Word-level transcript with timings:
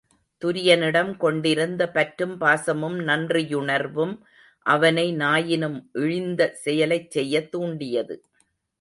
துரியனிடம் 0.41 1.17
கொண்டிருந்த 1.17 1.89
பற்றும் 1.89 2.37
பாசமும் 2.37 3.03
நன்றி 3.03 3.43
யுணர்வும் 3.55 4.15
அவனை 4.65 5.15
நாயினும் 5.15 5.79
இழிந்த 5.93 6.51
செயலைச் 6.65 7.11
செய்யத் 7.11 7.51
தூண்டியது. 7.51 8.17